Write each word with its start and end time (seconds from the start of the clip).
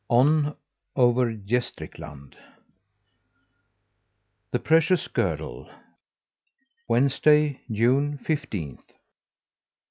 ON 0.09 0.55
OVER 0.95 1.31
GÄSTRIKLAND 1.35 2.33
THE 4.49 4.57
PRECIOUS 4.57 5.09
GIRDLE 5.09 5.69
Wednesday, 6.87 7.61
June 7.71 8.17
fifteenth. 8.17 8.93